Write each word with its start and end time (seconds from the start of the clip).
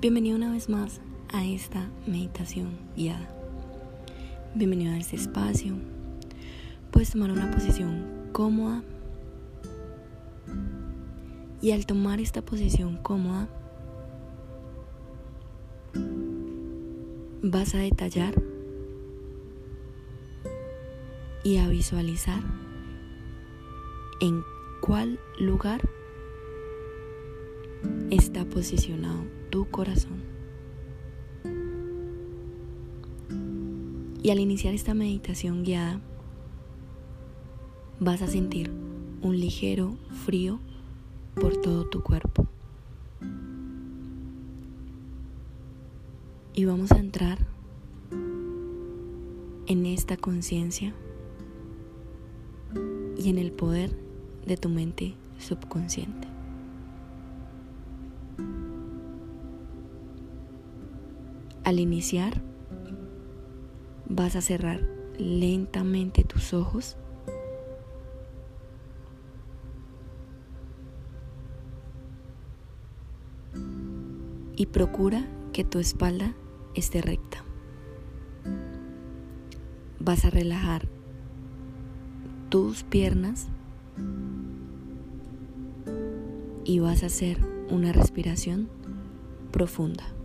Bienvenido 0.00 0.34
una 0.36 0.50
vez 0.50 0.70
más 0.70 0.98
a 1.30 1.44
esta 1.44 1.90
meditación 2.06 2.78
guiada. 2.96 3.28
Bienvenido 4.54 4.94
a 4.94 4.96
este 4.96 5.16
espacio. 5.16 5.74
Puedes 6.90 7.10
tomar 7.10 7.30
una 7.30 7.50
posición 7.50 8.30
cómoda 8.32 8.82
y 11.60 11.72
al 11.72 11.84
tomar 11.84 12.18
esta 12.18 12.40
posición 12.40 12.96
cómoda 12.96 13.46
vas 17.42 17.74
a 17.74 17.78
detallar 17.80 18.42
y 21.44 21.58
a 21.58 21.68
visualizar 21.68 22.42
en 24.22 24.42
cuál 24.80 25.20
lugar 25.38 25.86
está 28.10 28.44
posicionado 28.44 29.24
tu 29.50 29.70
corazón. 29.70 30.22
Y 34.22 34.30
al 34.30 34.38
iniciar 34.38 34.74
esta 34.74 34.94
meditación 34.94 35.62
guiada, 35.62 36.00
vas 38.00 38.20
a 38.22 38.26
sentir 38.26 38.70
un 39.22 39.38
ligero 39.38 39.96
frío 40.24 40.60
por 41.34 41.56
todo 41.56 41.86
tu 41.86 42.02
cuerpo. 42.02 42.46
Y 46.52 46.64
vamos 46.64 46.92
a 46.92 46.98
entrar 46.98 47.38
en 49.66 49.86
esta 49.86 50.16
conciencia 50.16 50.92
y 53.16 53.30
en 53.30 53.38
el 53.38 53.52
poder 53.52 53.96
de 54.46 54.56
tu 54.56 54.68
mente 54.68 55.14
subconsciente. 55.38 56.29
Al 61.70 61.78
iniciar, 61.78 62.42
vas 64.08 64.34
a 64.34 64.40
cerrar 64.40 64.80
lentamente 65.18 66.24
tus 66.24 66.52
ojos 66.52 66.96
y 74.56 74.66
procura 74.66 75.28
que 75.52 75.62
tu 75.62 75.78
espalda 75.78 76.34
esté 76.74 77.02
recta. 77.02 77.44
Vas 80.00 80.24
a 80.24 80.30
relajar 80.30 80.88
tus 82.48 82.82
piernas 82.82 83.46
y 86.64 86.80
vas 86.80 87.04
a 87.04 87.06
hacer 87.06 87.38
una 87.70 87.92
respiración 87.92 88.68
profunda. 89.52 90.19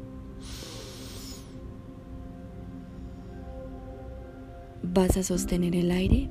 Vas 4.84 5.18
a 5.18 5.24
sostener 5.24 5.76
el 5.76 5.92
aire 5.92 6.30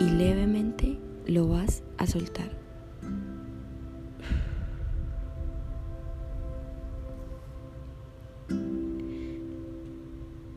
y 0.00 0.04
levemente 0.04 0.98
lo 1.26 1.48
vas 1.48 1.82
a 1.98 2.06
soltar. 2.06 2.62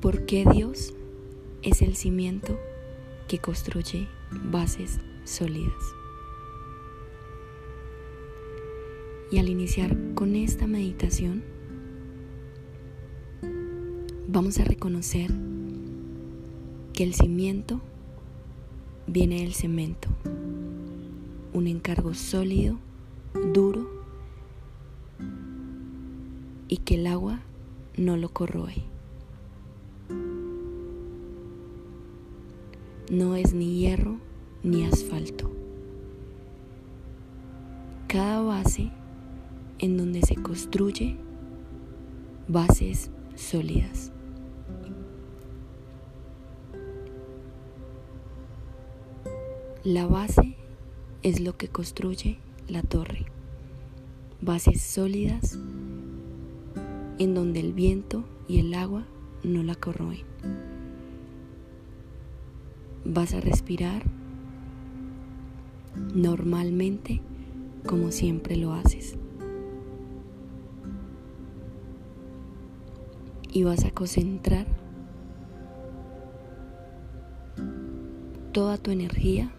¿Por 0.02 0.26
qué 0.28 0.46
Dios 0.54 0.94
es 1.64 1.82
el 1.82 1.96
cimiento 1.96 2.60
que 3.28 3.40
construye 3.40 4.08
bases 4.52 5.00
sólidas? 5.24 5.74
Y 9.32 9.40
al 9.40 9.50
iniciar 9.50 9.98
con 10.14 10.36
esta 10.36 10.68
meditación, 10.68 11.44
vamos 14.28 14.60
a 14.60 14.64
reconocer 14.64 15.32
que 16.96 17.04
el 17.04 17.14
cimiento 17.14 17.82
viene 19.06 19.42
del 19.42 19.54
cemento, 19.54 20.08
un 21.52 21.68
encargo 21.68 22.14
sólido, 22.14 22.78
duro 23.54 23.90
y 26.70 26.78
que 26.78 26.96
el 26.96 27.08
agua 27.08 27.42
no 27.98 28.16
lo 28.16 28.30
corroe. 28.30 28.76
No 33.12 33.36
es 33.36 33.54
ni 33.54 33.78
hierro 33.78 34.16
ni 34.64 34.86
asfalto. 34.86 35.52
Cada 38.08 38.42
base 38.42 38.90
en 39.80 39.98
donde 39.98 40.22
se 40.22 40.36
construye 40.36 41.18
bases 42.48 43.12
sólidas. 43.36 44.14
La 49.86 50.08
base 50.08 50.56
es 51.22 51.42
lo 51.42 51.58
que 51.58 51.68
construye 51.68 52.40
la 52.68 52.82
torre. 52.82 53.28
Bases 54.42 54.82
sólidas 54.82 55.60
en 57.20 57.36
donde 57.36 57.60
el 57.60 57.72
viento 57.72 58.24
y 58.48 58.62
el 58.62 58.74
agua 58.74 59.06
no 59.44 59.62
la 59.62 59.76
corroen. 59.76 60.24
Vas 63.06 63.36
a 63.36 63.42
respirar 63.42 64.02
normalmente 66.16 67.22
como 67.86 68.10
siempre 68.10 68.56
lo 68.56 68.74
haces. 68.74 69.16
Y 73.54 73.64
vas 73.66 73.86
a 73.86 73.92
concentrar 73.92 74.66
toda 78.52 78.80
tu 78.80 78.90
energía 78.90 79.52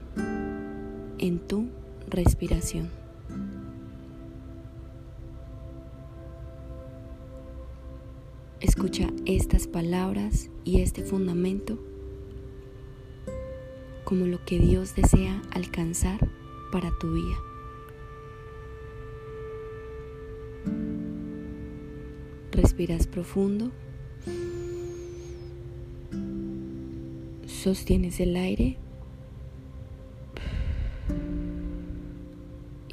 en 1.19 1.39
tu 1.39 1.69
respiración. 2.09 2.91
Escucha 8.61 9.09
estas 9.27 9.67
palabras 9.67 10.51
y 10.65 10.81
este 10.81 11.03
fundamento 11.03 11.79
como 14.05 14.27
lo 14.27 14.45
que 14.45 14.59
Dios 14.59 14.95
desea 14.95 15.43
alcanzar 15.51 16.29
para 16.71 16.91
tu 17.01 17.13
vida. 17.13 17.37
Respiras 22.53 23.07
profundo. 23.07 23.73
Sostienes 27.47 28.21
el 28.21 28.37
aire 28.37 28.79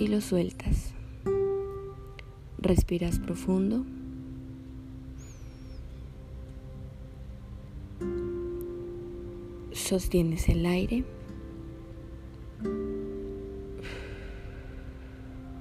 y 0.03 0.07
lo 0.07 0.19
sueltas. 0.19 0.91
Respiras 2.57 3.19
profundo. 3.19 3.85
Sostienes 9.71 10.49
el 10.49 10.65
aire 10.65 11.05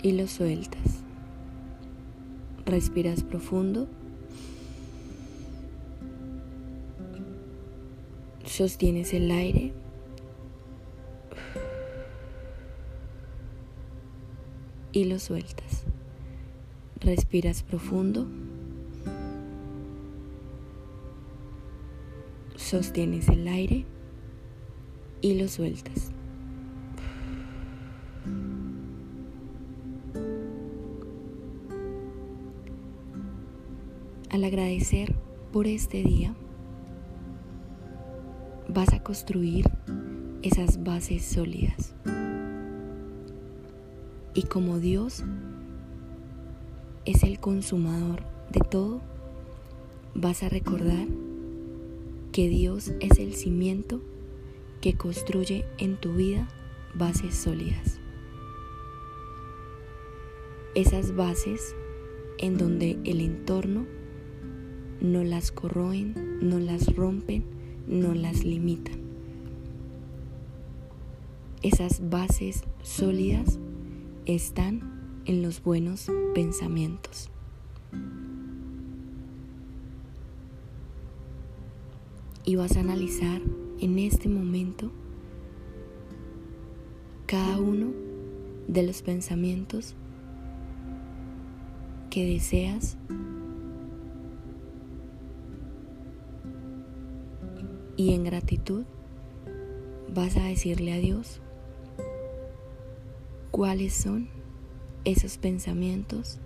y 0.02 0.10
lo 0.10 0.26
sueltas. 0.26 1.04
Respiras 2.66 3.22
profundo. 3.22 3.86
Sostienes 8.44 9.14
el 9.14 9.30
aire 9.30 9.72
y 14.92 15.04
lo 15.04 15.18
sueltas. 15.18 15.84
Respiras 17.00 17.62
profundo. 17.62 18.26
Sostienes 22.56 23.28
el 23.28 23.48
aire 23.48 23.84
y 25.20 25.34
lo 25.34 25.48
sueltas. 25.48 26.12
Al 34.30 34.44
agradecer 34.44 35.14
por 35.52 35.66
este 35.66 36.02
día, 36.02 36.34
vas 38.68 38.92
a 38.94 39.02
construir 39.02 39.66
esas 40.42 40.82
bases 40.82 41.22
sólidas. 41.24 41.94
Y 44.34 44.44
como 44.44 44.78
Dios 44.78 45.24
es 47.04 47.22
el 47.22 47.38
consumador 47.38 48.22
de 48.50 48.60
todo, 48.60 49.02
vas 50.14 50.42
a 50.42 50.48
recordar 50.48 51.06
que 52.32 52.48
Dios 52.48 52.92
es 53.00 53.18
el 53.18 53.34
cimiento 53.34 54.00
que 54.80 54.94
construye 54.94 55.66
en 55.78 55.96
tu 55.96 56.14
vida 56.14 56.48
bases 56.94 57.34
sólidas. 57.34 57.98
Esas 60.74 61.14
bases 61.14 61.76
en 62.38 62.56
donde 62.56 62.98
el 63.04 63.20
entorno 63.20 63.86
no 65.02 65.24
las 65.24 65.52
corroen, 65.52 66.38
no 66.40 66.58
las 66.58 66.96
rompen, 66.96 67.44
no 67.86 68.14
las 68.14 68.44
limitan. 68.44 69.00
Esas 71.62 72.08
bases 72.08 72.64
sólidas 72.82 73.58
están 74.26 75.22
en 75.24 75.42
los 75.42 75.62
buenos 75.62 76.10
pensamientos. 76.34 77.30
Y 82.44 82.56
vas 82.56 82.76
a 82.76 82.80
analizar 82.80 83.40
en 83.80 83.98
este 83.98 84.28
momento 84.28 84.90
cada 87.26 87.58
uno 87.58 87.92
de 88.68 88.82
los 88.82 89.02
pensamientos 89.02 89.94
que 92.10 92.26
deseas 92.26 92.96
y 97.96 98.12
en 98.14 98.24
gratitud 98.24 98.84
vas 100.14 100.36
a 100.36 100.44
decirle 100.44 100.92
a 100.92 100.98
Dios 100.98 101.40
cuáles 103.52 103.92
son 103.92 104.28
esos 105.04 105.36
pensamientos 105.36 106.38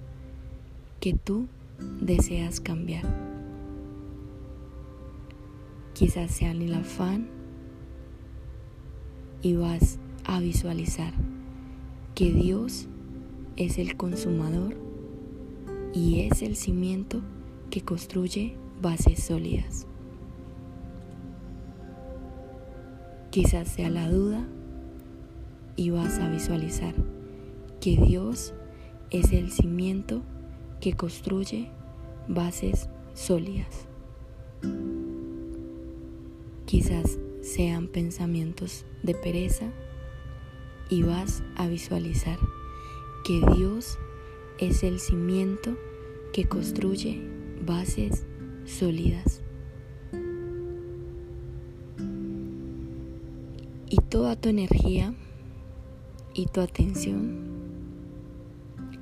que 1.00 1.14
tú 1.14 1.46
deseas 2.00 2.60
cambiar. 2.60 3.04
Quizás 5.94 6.32
sean 6.32 6.60
el 6.60 6.74
afán 6.74 7.28
y 9.40 9.54
vas 9.54 9.98
a 10.24 10.40
visualizar 10.40 11.14
que 12.16 12.32
Dios 12.32 12.88
es 13.56 13.78
el 13.78 13.96
consumador 13.96 14.76
y 15.94 16.22
es 16.22 16.42
el 16.42 16.56
cimiento 16.56 17.22
que 17.70 17.82
construye 17.82 18.56
bases 18.82 19.22
sólidas. 19.22 19.86
Quizás 23.30 23.68
sea 23.68 23.90
la 23.90 24.08
duda 24.10 24.46
y 25.76 25.90
vas 25.90 26.18
a 26.18 26.28
visualizar 26.28 26.94
que 27.80 27.96
Dios 27.96 28.54
es 29.10 29.32
el 29.32 29.50
cimiento 29.50 30.22
que 30.80 30.94
construye 30.94 31.70
bases 32.28 32.88
sólidas. 33.14 33.86
Quizás 36.64 37.18
sean 37.42 37.86
pensamientos 37.86 38.84
de 39.02 39.14
pereza 39.14 39.70
y 40.90 41.02
vas 41.02 41.42
a 41.54 41.68
visualizar 41.68 42.38
que 43.24 43.40
Dios 43.56 43.98
es 44.58 44.82
el 44.82 44.98
cimiento 44.98 45.76
que 46.32 46.46
construye 46.46 47.22
bases 47.64 48.26
sólidas. 48.64 49.42
Y 53.88 53.96
toda 54.08 54.34
tu 54.36 54.48
energía 54.48 55.14
y 56.36 56.44
tu 56.44 56.60
atención 56.60 57.34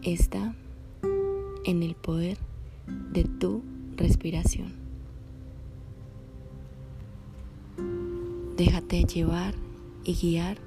está 0.02 0.54
en 1.64 1.82
el 1.82 1.96
poder 1.96 2.38
de 3.12 3.24
tu 3.24 3.60
respiración. 3.96 4.72
Déjate 8.56 9.02
llevar 9.02 9.54
y 10.04 10.14
guiar 10.14 10.58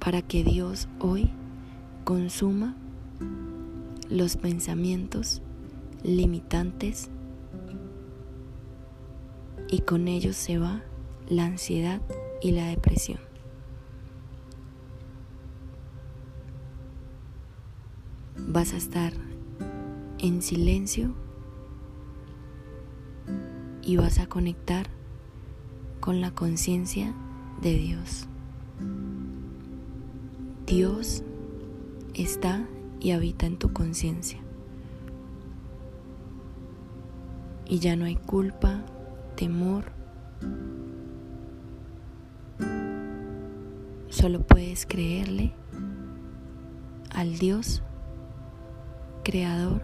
para 0.00 0.20
que 0.22 0.42
Dios 0.42 0.88
hoy 0.98 1.30
consuma 2.02 2.74
los 4.08 4.36
pensamientos 4.36 5.40
limitantes 6.02 7.10
y 9.68 9.82
con 9.82 10.08
ellos 10.08 10.34
se 10.34 10.58
va 10.58 10.82
la 11.28 11.44
ansiedad 11.44 12.00
y 12.40 12.52
la 12.52 12.66
depresión. 12.66 13.20
Vas 18.36 18.72
a 18.72 18.76
estar 18.76 19.12
en 20.18 20.42
silencio 20.42 21.14
y 23.82 23.96
vas 23.96 24.18
a 24.18 24.26
conectar 24.26 24.86
con 26.00 26.20
la 26.20 26.32
conciencia 26.32 27.14
de 27.62 27.74
Dios. 27.74 28.26
Dios 30.66 31.22
está 32.14 32.66
y 33.00 33.10
habita 33.10 33.46
en 33.46 33.58
tu 33.58 33.72
conciencia. 33.72 34.40
Y 37.66 37.78
ya 37.78 37.96
no 37.96 38.04
hay 38.04 38.16
culpa, 38.16 38.84
temor. 39.36 39.92
Solo 44.20 44.42
puedes 44.42 44.84
creerle 44.84 45.54
al 47.08 47.38
Dios 47.38 47.82
creador 49.24 49.80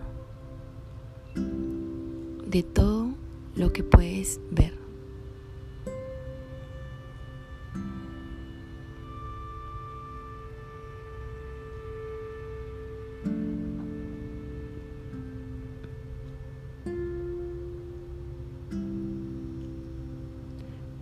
de 2.47 2.62
todo 2.62 3.15
lo 3.55 3.73
que 3.73 3.83
puedes 3.83 4.38
ver. 4.50 4.75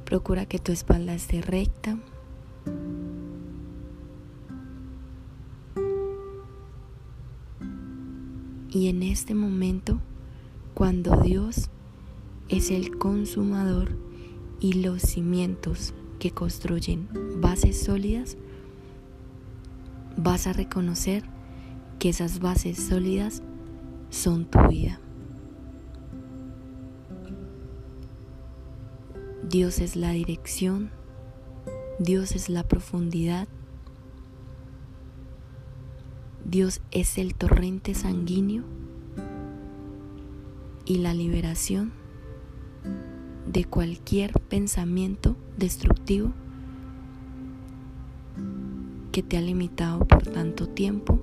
Procura 0.04 0.46
que 0.46 0.60
tu 0.60 0.70
espalda 0.70 1.14
esté 1.14 1.42
recta. 1.42 1.98
Y 8.74 8.88
en 8.88 9.04
este 9.04 9.36
momento, 9.36 10.00
cuando 10.74 11.20
Dios 11.20 11.70
es 12.48 12.72
el 12.72 12.98
consumador 12.98 13.96
y 14.58 14.72
los 14.72 15.00
cimientos 15.00 15.94
que 16.18 16.32
construyen 16.32 17.08
bases 17.40 17.80
sólidas, 17.80 18.36
vas 20.16 20.48
a 20.48 20.52
reconocer 20.52 21.22
que 22.00 22.08
esas 22.08 22.40
bases 22.40 22.84
sólidas 22.84 23.44
son 24.10 24.44
tu 24.44 24.58
vida. 24.66 24.98
Dios 29.48 29.78
es 29.78 29.94
la 29.94 30.10
dirección, 30.10 30.90
Dios 32.00 32.32
es 32.32 32.48
la 32.48 32.64
profundidad, 32.64 33.46
Dios 36.54 36.82
es 36.92 37.18
el 37.18 37.34
torrente 37.34 37.94
sanguíneo 37.94 38.62
y 40.84 40.98
la 40.98 41.12
liberación 41.12 41.90
de 43.50 43.64
cualquier 43.64 44.32
pensamiento 44.34 45.34
destructivo 45.56 46.30
que 49.10 49.24
te 49.24 49.36
ha 49.36 49.40
limitado 49.40 50.06
por 50.06 50.22
tanto 50.28 50.68
tiempo 50.68 51.18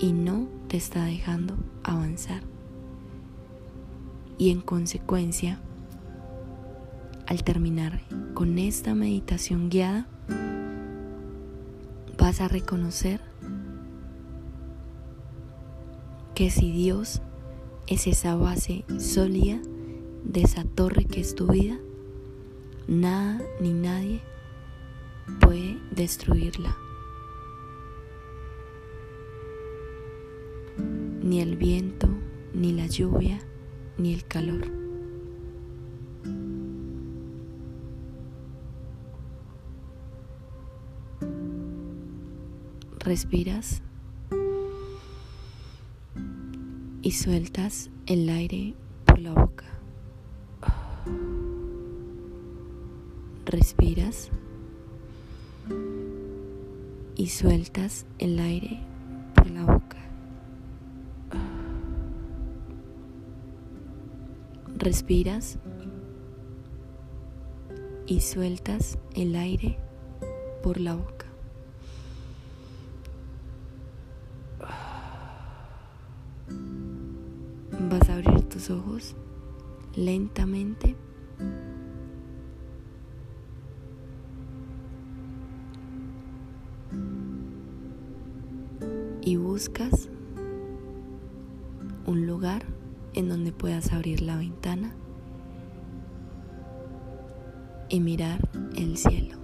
y 0.00 0.12
no 0.12 0.48
te 0.66 0.78
está 0.78 1.04
dejando 1.04 1.54
avanzar. 1.84 2.42
Y 4.36 4.50
en 4.50 4.62
consecuencia, 4.62 5.60
al 7.28 7.44
terminar 7.44 8.00
con 8.34 8.58
esta 8.58 8.96
meditación 8.96 9.70
guiada, 9.70 10.08
vas 12.18 12.40
a 12.40 12.48
reconocer 12.48 13.20
que 16.36 16.50
si 16.50 16.70
Dios 16.70 17.22
es 17.86 18.06
esa 18.06 18.36
base 18.36 18.84
sólida 18.98 19.58
de 20.22 20.42
esa 20.42 20.64
torre 20.64 21.06
que 21.06 21.22
es 21.22 21.34
tu 21.34 21.46
vida, 21.46 21.78
nada 22.86 23.40
ni 23.58 23.72
nadie 23.72 24.20
puede 25.40 25.78
destruirla. 25.92 26.76
Ni 31.22 31.40
el 31.40 31.56
viento, 31.56 32.06
ni 32.52 32.72
la 32.74 32.86
lluvia, 32.86 33.38
ni 33.96 34.12
el 34.12 34.26
calor. 34.26 34.70
Respiras 42.98 43.80
y 47.06 47.12
sueltas 47.12 47.88
el 48.06 48.28
aire 48.28 48.74
por 49.04 49.20
la 49.20 49.32
boca. 49.32 49.64
Respiras 53.44 54.30
y 57.14 57.28
sueltas 57.28 58.06
el 58.18 58.40
aire 58.40 58.80
por 59.36 59.48
la 59.48 59.62
boca. 59.62 59.98
Respiras 64.76 65.60
y 68.08 68.18
sueltas 68.18 68.98
el 69.14 69.36
aire 69.36 69.78
por 70.60 70.80
la 70.80 70.96
boca. 70.96 71.15
Tus 78.66 78.70
ojos 78.70 79.16
lentamente. 79.94 80.96
Y 89.22 89.36
buscas 89.36 90.08
un 92.06 92.26
lugar 92.26 92.64
en 93.14 93.28
donde 93.28 93.52
puedas 93.52 93.92
abrir 93.92 94.22
la 94.22 94.36
ventana 94.36 94.94
y 97.88 98.00
mirar 98.00 98.48
el 98.76 98.96
cielo. 98.96 99.36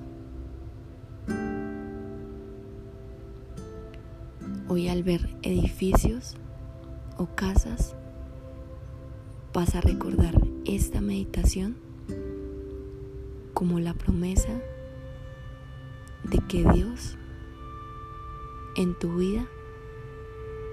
Hoy 4.68 4.88
al 4.88 5.02
ver 5.02 5.36
edificios 5.42 6.36
o 7.18 7.26
casas, 7.26 7.96
vas 9.52 9.74
a 9.74 9.82
recordar 9.82 10.34
esta 10.64 11.02
meditación 11.02 11.76
como 13.52 13.80
la 13.80 13.92
promesa 13.92 14.62
de 16.24 16.38
que 16.48 16.64
Dios 16.72 17.18
en 18.76 18.98
tu 18.98 19.16
vida 19.16 19.46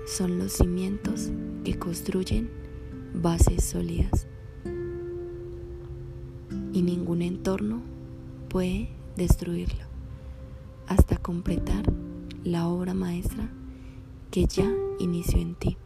son 0.06 0.40
los 0.40 0.54
cimientos 0.54 1.30
que 1.66 1.78
construyen 1.78 2.50
bases 3.14 3.66
sólidas 3.66 4.28
y 6.72 6.82
ningún 6.82 7.22
entorno 7.22 7.82
puede 8.48 8.90
destruirlo 9.18 9.84
hasta 10.88 11.18
completar 11.18 11.84
la 12.46 12.68
obra 12.68 12.94
maestra 12.94 13.50
que 14.32 14.46
ya 14.46 14.72
inició 15.00 15.40
en 15.40 15.56
ti. 15.56 15.78